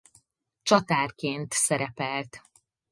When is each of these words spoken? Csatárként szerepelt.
Csatárként 0.61 1.53
szerepelt. 1.53 2.41